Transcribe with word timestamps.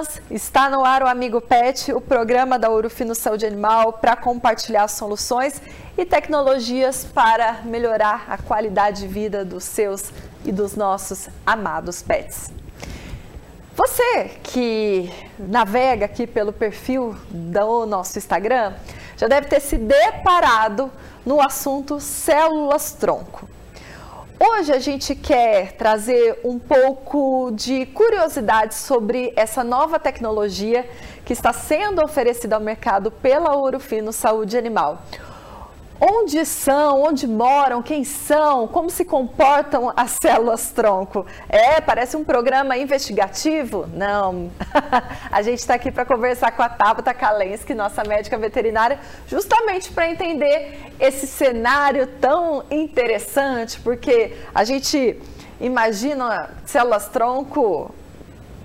manhãs, 0.00 0.20
está 0.30 0.70
no 0.70 0.84
ar 0.84 1.02
o 1.02 1.06
Amigo 1.06 1.40
Pet, 1.40 1.92
o 1.92 2.00
programa 2.00 2.58
da 2.58 2.70
Urufino 2.70 3.14
Saúde 3.14 3.46
Animal 3.46 3.94
para 3.94 4.16
compartilhar 4.16 4.88
soluções 4.88 5.60
e 5.96 6.04
tecnologias 6.04 7.04
para 7.04 7.60
melhorar 7.64 8.24
a 8.28 8.38
qualidade 8.38 9.02
de 9.02 9.08
vida 9.08 9.44
dos 9.44 9.64
seus 9.64 10.10
e 10.44 10.52
dos 10.52 10.74
nossos 10.74 11.28
amados 11.44 12.02
pets. 12.02 12.50
Você 13.76 14.30
que 14.42 15.10
navega 15.38 16.06
aqui 16.06 16.26
pelo 16.26 16.52
perfil 16.52 17.14
do 17.30 17.86
nosso 17.86 18.18
Instagram 18.18 18.74
já 19.16 19.28
deve 19.28 19.48
ter 19.48 19.60
se 19.60 19.76
deparado 19.76 20.90
no 21.24 21.40
assunto 21.40 22.00
células 22.00 22.92
tronco. 22.92 23.49
Hoje 24.42 24.72
a 24.72 24.78
gente 24.78 25.14
quer 25.14 25.72
trazer 25.72 26.40
um 26.42 26.58
pouco 26.58 27.50
de 27.50 27.84
curiosidade 27.84 28.74
sobre 28.74 29.34
essa 29.36 29.62
nova 29.62 29.98
tecnologia 29.98 30.88
que 31.26 31.34
está 31.34 31.52
sendo 31.52 32.02
oferecida 32.02 32.56
ao 32.56 32.62
mercado 32.62 33.10
pela 33.10 33.54
Urufino 33.54 34.14
Saúde 34.14 34.56
Animal. 34.56 35.02
Onde 36.00 36.46
são, 36.46 37.02
onde 37.02 37.28
moram, 37.28 37.82
quem 37.82 38.04
são, 38.04 38.66
como 38.66 38.88
se 38.88 39.04
comportam 39.04 39.92
as 39.94 40.12
células 40.12 40.70
tronco? 40.70 41.26
É, 41.46 41.78
parece 41.78 42.16
um 42.16 42.24
programa 42.24 42.74
investigativo? 42.78 43.86
Não. 43.92 44.50
a 45.30 45.42
gente 45.42 45.58
está 45.58 45.74
aqui 45.74 45.92
para 45.92 46.06
conversar 46.06 46.52
com 46.52 46.62
a 46.62 46.70
Tabata 46.70 47.12
Kalensky, 47.12 47.74
nossa 47.74 48.02
médica 48.02 48.38
veterinária, 48.38 48.98
justamente 49.28 49.92
para 49.92 50.08
entender 50.10 50.90
esse 50.98 51.26
cenário 51.26 52.06
tão 52.18 52.64
interessante, 52.70 53.78
porque 53.78 54.38
a 54.54 54.64
gente 54.64 55.20
imagina 55.60 56.48
células 56.64 57.08
tronco 57.08 57.94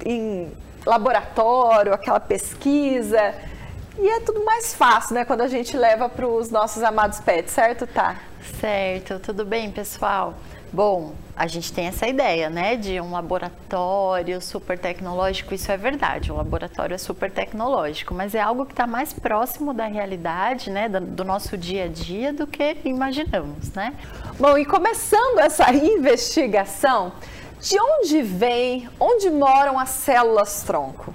em 0.05 0.53
laboratório, 0.85 1.93
aquela 1.93 2.19
pesquisa 2.21 3.35
e 3.97 4.07
é 4.07 4.19
tudo 4.19 4.43
mais 4.43 4.73
fácil, 4.73 5.15
né, 5.15 5.25
quando 5.25 5.41
a 5.41 5.47
gente 5.47 5.77
leva 5.77 6.09
para 6.09 6.27
os 6.27 6.49
nossos 6.49 6.83
amados 6.83 7.19
pets, 7.19 7.53
certo, 7.53 7.87
tá? 7.87 8.17
Certo, 8.59 9.19
tudo 9.19 9.45
bem, 9.45 9.71
pessoal? 9.71 10.35
Bom, 10.71 11.13
a 11.37 11.47
gente 11.47 11.71
tem 11.71 11.87
essa 11.87 12.05
ideia, 12.05 12.49
né, 12.49 12.75
de 12.75 12.99
um 12.99 13.11
laboratório 13.11 14.41
super 14.41 14.77
tecnológico. 14.77 15.53
Isso 15.53 15.71
é 15.71 15.77
verdade, 15.77 16.31
o 16.31 16.35
laboratório 16.35 16.93
é 16.93 16.97
super 16.97 17.31
tecnológico, 17.31 18.13
mas 18.13 18.35
é 18.35 18.41
algo 18.41 18.65
que 18.65 18.73
está 18.73 18.85
mais 18.85 19.13
próximo 19.13 19.73
da 19.73 19.85
realidade, 19.85 20.69
né, 20.69 20.89
do 20.89 21.23
nosso 21.23 21.57
dia 21.57 21.85
a 21.85 21.87
dia 21.87 22.33
do 22.33 22.45
que 22.45 22.77
imaginamos, 22.83 23.71
né? 23.71 23.93
Bom, 24.37 24.57
e 24.57 24.65
começando 24.65 25.39
essa 25.39 25.71
investigação, 25.73 27.13
de 27.61 27.79
onde 27.79 28.21
vem, 28.21 28.89
onde 28.99 29.29
moram 29.29 29.79
as 29.79 29.89
células 29.89 30.63
tronco? 30.63 31.13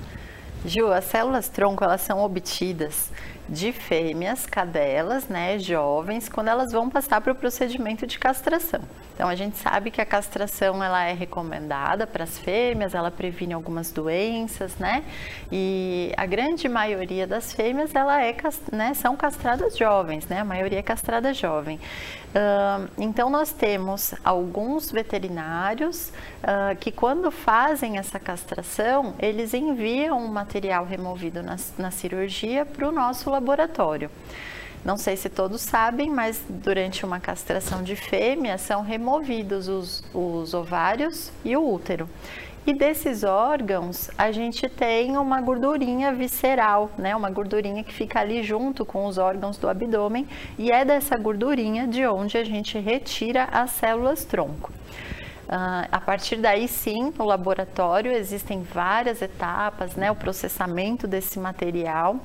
Ju, 0.64 0.92
as 0.92 1.04
células 1.04 1.48
tronco 1.48 1.82
elas 1.82 2.02
são 2.02 2.22
obtidas 2.22 3.10
de 3.50 3.72
fêmeas, 3.72 4.46
cadelas, 4.46 5.26
né, 5.28 5.58
jovens, 5.58 6.28
quando 6.28 6.48
elas 6.48 6.70
vão 6.70 6.88
passar 6.88 7.20
para 7.20 7.32
o 7.32 7.34
procedimento 7.34 8.06
de 8.06 8.16
castração. 8.16 8.80
Então 9.20 9.28
a 9.28 9.34
gente 9.34 9.58
sabe 9.58 9.90
que 9.90 10.00
a 10.00 10.06
castração 10.06 10.82
ela 10.82 11.04
é 11.04 11.12
recomendada 11.12 12.06
para 12.06 12.24
as 12.24 12.38
fêmeas, 12.38 12.94
ela 12.94 13.10
previne 13.10 13.52
algumas 13.52 13.92
doenças, 13.92 14.76
né? 14.76 15.04
E 15.52 16.10
a 16.16 16.24
grande 16.24 16.66
maioria 16.70 17.26
das 17.26 17.52
fêmeas 17.52 17.94
ela 17.94 18.22
é, 18.24 18.34
né, 18.72 18.94
são 18.94 19.16
castradas 19.16 19.76
jovens, 19.76 20.26
né? 20.26 20.40
A 20.40 20.44
maioria 20.44 20.78
é 20.78 20.82
castrada 20.82 21.34
jovem. 21.34 21.78
Uh, 22.30 22.88
então 22.96 23.28
nós 23.28 23.52
temos 23.52 24.14
alguns 24.24 24.90
veterinários 24.90 26.12
uh, 26.44 26.76
que 26.78 26.92
quando 26.92 27.30
fazem 27.30 27.98
essa 27.98 28.20
castração, 28.20 29.14
eles 29.18 29.52
enviam 29.52 30.24
o 30.24 30.28
material 30.28 30.86
removido 30.86 31.42
na, 31.42 31.56
na 31.76 31.90
cirurgia 31.90 32.64
para 32.64 32.88
o 32.88 32.92
nosso 32.92 33.28
laboratório. 33.28 33.39
Não 34.84 34.96
sei 34.96 35.14
se 35.14 35.28
todos 35.28 35.60
sabem, 35.60 36.08
mas 36.08 36.42
durante 36.48 37.04
uma 37.04 37.20
castração 37.20 37.82
de 37.82 37.94
fêmea 37.94 38.56
são 38.56 38.82
removidos 38.82 39.68
os, 39.68 40.02
os 40.14 40.54
ovários 40.54 41.30
e 41.44 41.54
o 41.54 41.68
útero. 41.68 42.08
E 42.66 42.74
desses 42.74 43.24
órgãos, 43.24 44.10
a 44.16 44.30
gente 44.32 44.68
tem 44.68 45.16
uma 45.16 45.40
gordurinha 45.40 46.12
visceral, 46.12 46.90
né? 46.96 47.16
Uma 47.16 47.30
gordurinha 47.30 47.82
que 47.82 47.92
fica 47.92 48.20
ali 48.20 48.42
junto 48.42 48.84
com 48.84 49.06
os 49.06 49.18
órgãos 49.18 49.56
do 49.58 49.68
abdômen 49.68 50.26
e 50.58 50.70
é 50.70 50.84
dessa 50.84 51.16
gordurinha 51.16 51.86
de 51.86 52.06
onde 52.06 52.36
a 52.36 52.44
gente 52.44 52.78
retira 52.78 53.48
as 53.50 53.70
células 53.70 54.24
tronco. 54.24 54.70
Uh, 55.48 55.88
a 55.90 56.00
partir 56.00 56.36
daí, 56.36 56.68
sim, 56.68 57.12
no 57.18 57.24
laboratório 57.24 58.12
existem 58.12 58.62
várias 58.62 59.20
etapas, 59.20 59.96
né? 59.96 60.10
O 60.10 60.14
processamento 60.14 61.08
desse 61.08 61.38
material 61.38 62.16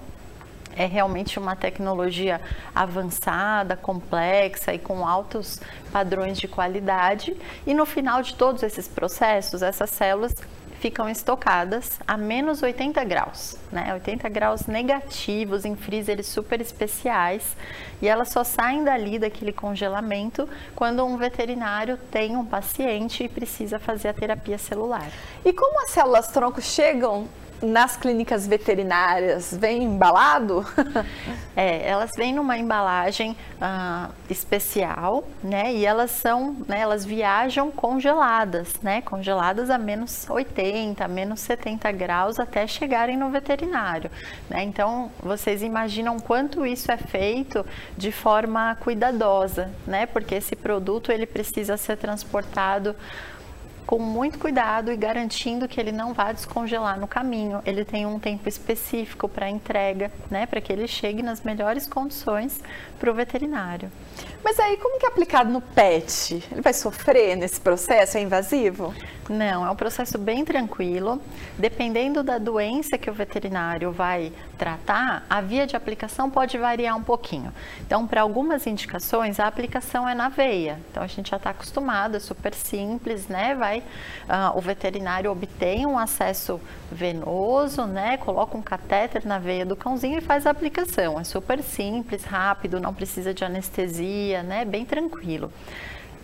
é 0.75 0.85
realmente 0.85 1.39
uma 1.39 1.55
tecnologia 1.55 2.41
avançada, 2.73 3.75
complexa 3.75 4.73
e 4.73 4.79
com 4.79 5.07
altos 5.07 5.59
padrões 5.91 6.37
de 6.37 6.47
qualidade. 6.47 7.35
E 7.65 7.73
no 7.73 7.85
final 7.85 8.21
de 8.21 8.35
todos 8.35 8.63
esses 8.63 8.87
processos, 8.87 9.61
essas 9.61 9.89
células 9.89 10.35
ficam 10.79 11.09
estocadas 11.09 11.99
a 12.07 12.15
menos 12.15 12.61
80 12.61 13.03
graus, 13.05 13.57
né? 13.71 13.91
80 13.93 14.29
graus 14.29 14.67
negativos 14.67 15.65
em 15.65 15.75
freezers 15.75 16.27
super 16.27 16.61
especiais 16.61 17.55
e 18.01 18.07
elas 18.07 18.29
só 18.29 18.43
saem 18.43 18.83
dali 18.83 19.17
daquele 19.17 19.51
congelamento 19.51 20.47
quando 20.75 21.03
um 21.03 21.17
veterinário 21.17 21.97
tem 22.11 22.37
um 22.37 22.45
paciente 22.45 23.23
e 23.23 23.29
precisa 23.29 23.79
fazer 23.79 24.09
a 24.09 24.13
terapia 24.13 24.57
celular. 24.57 25.09
E 25.43 25.51
como 25.51 25.81
as 25.81 25.89
células 25.89 26.27
tronco 26.27 26.61
chegam 26.61 27.27
nas 27.61 27.95
clínicas 27.95 28.47
veterinárias 28.47 29.55
vem 29.55 29.83
embalado? 29.83 30.65
é, 31.55 31.87
elas 31.87 32.11
vêm 32.17 32.33
numa 32.33 32.57
embalagem 32.57 33.31
uh, 33.55 34.11
especial, 34.29 35.23
né? 35.43 35.73
E 35.73 35.85
elas 35.85 36.11
são, 36.11 36.55
né? 36.67 36.79
Elas 36.79 37.05
viajam 37.05 37.71
congeladas, 37.71 38.73
né? 38.81 39.01
Congeladas 39.01 39.69
a 39.69 39.77
menos 39.77 40.29
80, 40.29 41.07
menos 41.07 41.39
70 41.41 41.91
graus 41.91 42.39
até 42.39 42.67
chegarem 42.67 43.17
no 43.17 43.29
veterinário, 43.29 44.09
né? 44.49 44.63
Então 44.63 45.11
vocês 45.21 45.61
imaginam 45.61 46.19
quanto 46.19 46.65
isso 46.65 46.91
é 46.91 46.97
feito 46.97 47.65
de 47.97 48.11
forma 48.11 48.75
cuidadosa, 48.81 49.71
né? 49.85 50.05
Porque 50.05 50.35
esse 50.35 50.55
produto 50.55 51.11
ele 51.11 51.25
precisa 51.25 51.77
ser 51.77 51.97
transportado 51.97 52.95
com 53.85 53.99
muito 53.99 54.39
cuidado 54.39 54.91
e 54.91 54.97
garantindo 54.97 55.67
que 55.67 55.79
ele 55.79 55.91
não 55.91 56.13
vá 56.13 56.31
descongelar 56.31 56.99
no 56.99 57.07
caminho. 57.07 57.61
Ele 57.65 57.85
tem 57.85 58.05
um 58.05 58.19
tempo 58.19 58.49
específico 58.49 59.29
para 59.29 59.49
entrega, 59.49 60.11
né, 60.29 60.45
para 60.45 60.59
que 60.59 60.73
ele 60.73 60.87
chegue 60.87 61.21
nas 61.21 61.41
melhores 61.41 61.87
condições 61.87 62.61
para 62.99 63.11
o 63.11 63.13
veterinário. 63.13 63.91
Mas 64.43 64.59
aí, 64.59 64.77
como 64.77 64.99
que 64.99 65.05
é 65.05 65.09
aplicado 65.09 65.51
no 65.51 65.61
pet? 65.61 66.43
Ele 66.51 66.61
vai 66.61 66.73
sofrer 66.73 67.35
nesse 67.35 67.59
processo? 67.59 68.17
É 68.17 68.21
invasivo? 68.21 68.93
Não, 69.27 69.65
é 69.65 69.69
um 69.71 69.75
processo 69.75 70.19
bem 70.19 70.45
tranquilo. 70.45 71.19
Dependendo 71.57 72.21
da 72.21 72.37
doença 72.37 72.97
que 72.97 73.09
o 73.09 73.13
veterinário 73.13 73.91
vai 73.91 74.31
tratar, 74.57 75.25
a 75.29 75.41
via 75.41 75.65
de 75.65 75.75
aplicação 75.75 76.29
pode 76.29 76.57
variar 76.57 76.95
um 76.95 77.01
pouquinho. 77.01 77.51
Então, 77.81 78.05
para 78.05 78.21
algumas 78.21 78.67
indicações, 78.67 79.39
a 79.39 79.47
aplicação 79.47 80.07
é 80.07 80.13
na 80.13 80.29
veia. 80.29 80.79
Então, 80.91 81.01
a 81.01 81.07
gente 81.07 81.31
já 81.31 81.37
está 81.37 81.49
acostumado, 81.49 82.17
é 82.17 82.19
super 82.19 82.53
simples, 82.53 83.27
né? 83.27 83.55
Vai, 83.55 83.79
uh, 83.79 84.55
o 84.57 84.61
veterinário 84.61 85.31
obtém 85.31 85.87
um 85.87 85.97
acesso 85.97 86.61
venoso, 86.91 87.85
né? 87.85 88.17
Coloca 88.17 88.55
um 88.55 88.61
catéter 88.61 89.25
na 89.25 89.39
veia 89.39 89.65
do 89.65 89.75
cãozinho 89.75 90.19
e 90.19 90.21
faz 90.21 90.45
a 90.45 90.51
aplicação. 90.51 91.19
É 91.19 91.23
super 91.23 91.63
simples, 91.63 92.23
rápido, 92.23 92.79
não 92.79 92.93
precisa 92.93 93.33
de 93.33 93.43
anestesia, 93.43 94.43
né? 94.43 94.63
Bem 94.65 94.85
tranquilo. 94.85 95.51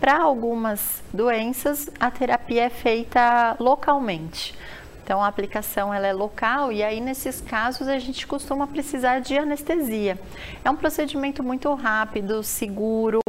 Para 0.02 0.20
algumas 0.20 1.00
doenças, 1.14 1.88
a 2.00 2.10
terapia 2.10 2.64
é 2.64 2.68
feita 2.68 3.54
localmente. 3.60 4.52
Então 5.04 5.22
a 5.22 5.28
aplicação 5.28 5.94
ela 5.94 6.08
é 6.08 6.12
local 6.12 6.72
e 6.72 6.82
aí 6.82 7.00
nesses 7.00 7.40
casos 7.40 7.86
a 7.86 7.96
gente 8.00 8.26
costuma 8.26 8.66
precisar 8.66 9.20
de 9.20 9.38
anestesia. 9.38 10.18
É 10.64 10.68
um 10.68 10.74
procedimento 10.74 11.44
muito 11.44 11.72
rápido, 11.74 12.42
seguro, 12.42 13.20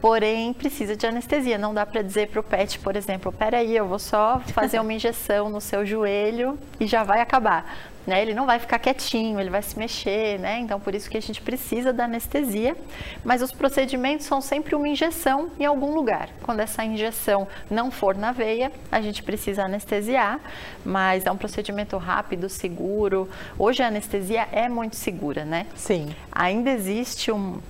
porém 0.00 0.52
precisa 0.52 0.96
de 0.96 1.06
anestesia. 1.06 1.56
Não 1.56 1.72
dá 1.72 1.86
para 1.86 2.02
dizer 2.02 2.28
para 2.28 2.40
o 2.40 2.42
pet, 2.42 2.80
por 2.80 2.96
exemplo, 2.96 3.30
peraí, 3.30 3.76
eu 3.76 3.86
vou 3.86 4.00
só 4.00 4.40
fazer 4.52 4.80
uma 4.80 4.90
injeção 4.92 5.48
no 5.48 5.60
seu 5.60 5.86
joelho 5.86 6.58
e 6.80 6.88
já 6.88 7.04
vai 7.04 7.20
acabar 7.20 7.72
né? 8.10 8.20
Ele 8.20 8.34
não 8.34 8.44
vai 8.44 8.58
ficar 8.58 8.80
quietinho, 8.80 9.38
ele 9.38 9.48
vai 9.48 9.62
se 9.62 9.78
mexer, 9.78 10.38
né? 10.40 10.58
Então 10.58 10.80
por 10.80 10.94
isso 10.96 11.08
que 11.08 11.16
a 11.16 11.22
gente 11.22 11.40
precisa 11.40 11.92
da 11.92 12.04
anestesia, 12.04 12.76
mas 13.24 13.40
os 13.40 13.52
procedimentos 13.52 14.26
são 14.26 14.40
sempre 14.40 14.74
uma 14.74 14.88
injeção 14.88 15.50
em 15.60 15.64
algum 15.64 15.94
lugar. 15.94 16.28
Quando 16.42 16.58
essa 16.58 16.84
injeção 16.84 17.46
não 17.70 17.88
for 17.88 18.16
na 18.16 18.32
veia, 18.32 18.72
a 18.90 19.00
gente 19.00 19.22
precisa 19.22 19.62
anestesiar, 19.62 20.40
mas 20.84 21.24
é 21.24 21.30
um 21.30 21.36
procedimento 21.36 21.96
rápido, 21.96 22.48
seguro. 22.48 23.28
Hoje 23.56 23.80
a 23.80 23.86
anestesia 23.86 24.48
é 24.50 24.68
muito 24.68 24.96
segura, 24.96 25.44
né? 25.44 25.66
Sim. 25.76 26.12
Ainda 26.32 26.70
existe 26.70 27.30
um 27.30 27.60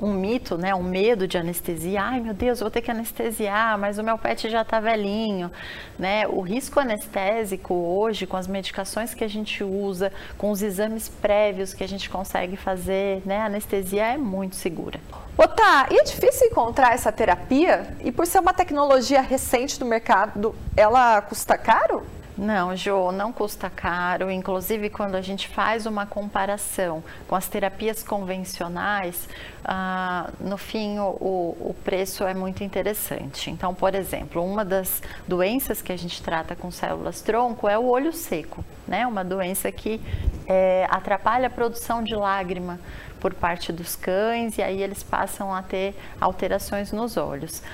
um 0.00 0.12
mito, 0.12 0.56
né, 0.56 0.74
um 0.74 0.82
medo 0.82 1.26
de 1.26 1.36
anestesia. 1.36 2.02
Ai, 2.02 2.20
meu 2.20 2.34
Deus, 2.34 2.60
vou 2.60 2.70
ter 2.70 2.82
que 2.82 2.90
anestesiar, 2.90 3.78
mas 3.78 3.98
o 3.98 4.02
meu 4.02 4.16
pet 4.16 4.48
já 4.48 4.62
está 4.62 4.80
velhinho, 4.80 5.50
né? 5.98 6.26
O 6.28 6.40
risco 6.40 6.78
anestésico 6.80 7.74
hoje, 7.74 8.26
com 8.26 8.36
as 8.36 8.46
medicações 8.46 9.14
que 9.14 9.24
a 9.24 9.28
gente 9.28 9.62
usa, 9.64 10.12
com 10.36 10.50
os 10.50 10.62
exames 10.62 11.08
prévios 11.08 11.74
que 11.74 11.82
a 11.82 11.88
gente 11.88 12.08
consegue 12.08 12.56
fazer, 12.56 13.22
né, 13.24 13.38
a 13.38 13.46
anestesia 13.46 14.06
é 14.06 14.16
muito 14.16 14.56
segura. 14.56 15.00
Otá, 15.36 15.86
e 15.90 15.96
é 15.96 16.02
difícil 16.02 16.48
encontrar 16.48 16.92
essa 16.94 17.12
terapia? 17.12 17.96
E 18.00 18.10
por 18.10 18.26
ser 18.26 18.40
uma 18.40 18.52
tecnologia 18.52 19.20
recente 19.20 19.78
do 19.78 19.86
mercado, 19.86 20.54
ela 20.76 21.22
custa 21.22 21.56
caro? 21.56 22.04
Não, 22.38 22.76
Jo, 22.76 23.10
não 23.10 23.32
custa 23.32 23.68
caro. 23.68 24.30
Inclusive, 24.30 24.88
quando 24.88 25.16
a 25.16 25.20
gente 25.20 25.48
faz 25.48 25.86
uma 25.86 26.06
comparação 26.06 27.02
com 27.26 27.34
as 27.34 27.48
terapias 27.48 28.04
convencionais, 28.04 29.28
ah, 29.64 30.30
no 30.38 30.56
fim 30.56 31.00
o, 31.00 31.08
o, 31.10 31.74
preço 31.82 32.22
é 32.22 32.34
muito 32.34 32.62
interessante. 32.62 33.50
Então, 33.50 33.74
por 33.74 33.92
exemplo, 33.92 34.40
uma 34.40 34.64
das 34.64 35.02
doenças 35.26 35.82
que 35.82 35.90
a 35.90 35.98
gente 35.98 36.22
trata 36.22 36.54
com 36.54 36.70
células 36.70 37.20
tronco 37.20 37.68
é 37.68 37.76
o 37.76 37.86
olho 37.86 38.12
seco, 38.12 38.64
né? 38.86 39.04
Uma 39.04 39.24
doença 39.24 39.72
que 39.72 40.00
é, 40.46 40.86
atrapalha 40.88 41.48
a 41.48 41.50
produção 41.50 42.04
de 42.04 42.14
lágrima 42.14 42.78
por 43.18 43.34
parte 43.34 43.72
dos 43.72 43.96
cães 43.96 44.58
e 44.58 44.62
aí 44.62 44.80
eles 44.80 45.02
passam 45.02 45.52
a 45.52 45.60
ter 45.60 45.92
alterações 46.20 46.92
nos 46.92 47.16
olhos 47.16 47.64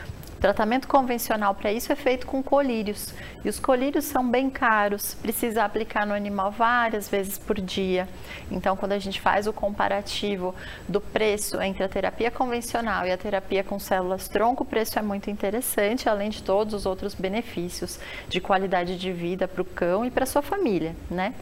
tratamento 0.45 0.87
convencional 0.87 1.55
para 1.55 1.73
isso 1.73 1.91
é 1.91 1.97
feito 1.97 2.27
com 2.27 2.43
colírios. 2.43 3.15
E 3.43 3.49
os 3.49 3.59
colírios 3.59 4.05
são 4.05 4.29
bem 4.29 4.51
caros, 4.51 5.15
precisa 5.15 5.65
aplicar 5.65 6.07
no 6.07 6.13
animal 6.13 6.51
várias 6.51 7.09
vezes 7.09 7.39
por 7.39 7.59
dia. 7.59 8.07
Então, 8.51 8.77
quando 8.77 8.93
a 8.93 8.99
gente 8.99 9.23
faz 9.23 9.47
o 9.47 9.55
comparativo 9.55 10.55
do 10.87 11.01
preço 11.01 11.59
entre 11.63 11.83
a 11.83 11.89
terapia 11.89 12.31
convencional 12.31 13.07
e 13.07 13.11
a 13.11 13.17
terapia 13.17 13.65
com 13.65 13.79
células 13.79 14.29
tronco, 14.29 14.65
o 14.65 14.67
preço 14.67 14.99
é 14.99 15.03
muito 15.03 15.31
interessante, 15.31 16.11
além 16.11 16.29
de 16.29 16.43
todos 16.43 16.75
os 16.75 16.85
outros 16.85 17.15
benefícios 17.15 17.99
de 18.29 18.39
qualidade 18.39 18.99
de 18.99 19.11
vida 19.13 19.49
para 19.49 19.63
o 19.63 19.65
cão 19.65 20.05
e 20.05 20.11
para 20.11 20.27
sua 20.27 20.43
família, 20.43 20.95
né? 21.11 21.33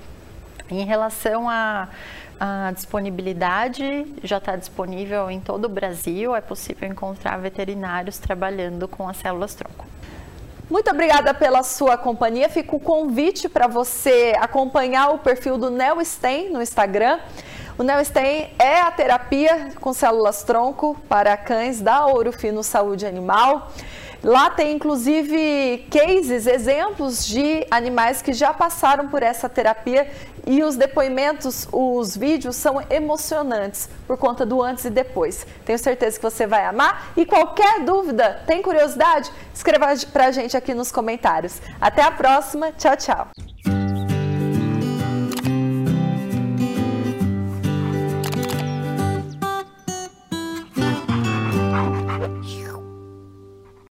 Em 0.72 0.84
relação 0.84 1.48
a 1.48 1.88
disponibilidade 2.74 4.06
já 4.24 4.38
está 4.38 4.56
disponível 4.56 5.30
em 5.30 5.38
todo 5.38 5.66
o 5.66 5.68
Brasil, 5.68 6.34
é 6.34 6.40
possível 6.40 6.88
encontrar 6.88 7.38
veterinários 7.38 8.18
trabalhando 8.18 8.88
com 8.88 9.08
as 9.08 9.18
células 9.18 9.54
tronco. 9.54 9.86
Muito 10.68 10.90
obrigada 10.90 11.34
pela 11.34 11.62
sua 11.62 11.98
companhia. 11.98 12.48
Fica 12.48 12.74
o 12.74 12.80
convite 12.80 13.48
para 13.48 13.66
você 13.66 14.34
acompanhar 14.40 15.10
o 15.10 15.18
perfil 15.18 15.58
do 15.58 15.70
NeoStem 15.70 16.50
no 16.50 16.62
Instagram. 16.62 17.20
O 17.76 17.82
NeoStem 17.82 18.50
é 18.58 18.80
a 18.80 18.90
terapia 18.90 19.70
com 19.80 19.92
células 19.92 20.42
tronco 20.42 20.96
para 21.08 21.36
cães 21.36 21.80
da 21.80 22.06
Ouro 22.06 22.32
Fino 22.32 22.62
Saúde 22.62 23.04
Animal. 23.04 23.70
Lá 24.22 24.50
tem 24.50 24.76
inclusive 24.76 25.84
cases, 25.90 26.46
exemplos 26.46 27.26
de 27.26 27.66
animais 27.70 28.22
que 28.22 28.32
já 28.32 28.54
passaram 28.54 29.08
por 29.08 29.20
essa 29.20 29.48
terapia 29.48 30.08
e 30.46 30.62
os 30.62 30.76
depoimentos, 30.76 31.66
os 31.72 32.16
vídeos 32.16 32.54
são 32.54 32.80
emocionantes 32.88 33.88
por 34.06 34.16
conta 34.16 34.46
do 34.46 34.62
antes 34.62 34.84
e 34.84 34.90
depois. 34.90 35.44
Tenho 35.64 35.78
certeza 35.78 36.18
que 36.18 36.22
você 36.22 36.46
vai 36.46 36.64
amar 36.64 37.12
e 37.16 37.26
qualquer 37.26 37.80
dúvida, 37.80 38.42
tem 38.46 38.62
curiosidade? 38.62 39.30
Escreva 39.52 39.86
pra 40.12 40.30
gente 40.30 40.56
aqui 40.56 40.72
nos 40.72 40.92
comentários. 40.92 41.60
Até 41.80 42.02
a 42.02 42.10
próxima, 42.12 42.70
tchau, 42.72 42.96
tchau. 42.96 43.41